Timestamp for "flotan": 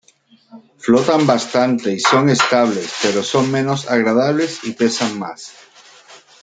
0.79-1.27